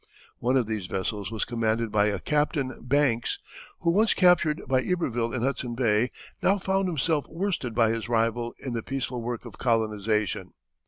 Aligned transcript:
One 0.39 0.57
of 0.57 0.65
these 0.65 0.87
vessels 0.87 1.29
was 1.29 1.45
commanded 1.45 1.91
by 1.91 2.07
a 2.07 2.17
Captain 2.17 2.75
Banks, 2.83 3.37
who 3.81 3.91
once 3.91 4.15
captured 4.15 4.59
by 4.67 4.79
Iberville 4.81 5.31
in 5.31 5.43
Hudson 5.43 5.75
Bay 5.75 6.09
now 6.41 6.57
found 6.57 6.87
himself 6.87 7.27
worsted 7.29 7.75
by 7.75 7.91
his 7.91 8.09
rival 8.09 8.55
in 8.57 8.73
the 8.73 8.81
peaceful 8.81 9.21
work 9.21 9.45
of 9.45 9.59
colonization. 9.59 10.53